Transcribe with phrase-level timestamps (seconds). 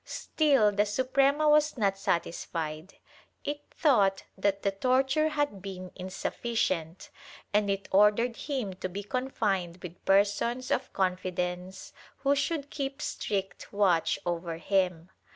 [0.03, 2.95] Still the Suprema was not satisfied;
[3.43, 7.09] it thought that the torture had been insuffi cient
[7.53, 12.99] and it ordered him to be confined with persons of confi dence, who should keep
[12.99, 15.11] strict watch over him.